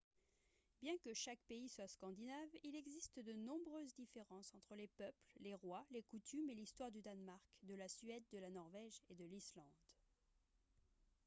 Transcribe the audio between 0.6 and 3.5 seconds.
bien que chaque pays soit «scandinave» il existe de